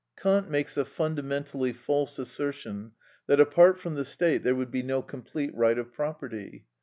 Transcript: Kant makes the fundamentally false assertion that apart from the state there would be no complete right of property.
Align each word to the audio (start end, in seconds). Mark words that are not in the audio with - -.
Kant 0.17 0.49
makes 0.49 0.73
the 0.73 0.83
fundamentally 0.83 1.73
false 1.73 2.17
assertion 2.17 2.93
that 3.27 3.39
apart 3.39 3.79
from 3.79 3.93
the 3.93 4.03
state 4.03 4.41
there 4.41 4.55
would 4.55 4.71
be 4.71 4.81
no 4.81 5.03
complete 5.03 5.53
right 5.53 5.77
of 5.77 5.93
property. 5.93 6.65